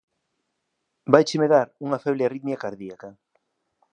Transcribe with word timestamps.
Váicheme 1.13 1.47
dar 1.53 1.67
unha 1.85 2.01
feble 2.03 2.23
arritmia 2.25 2.61
cardíaca. 2.63 3.09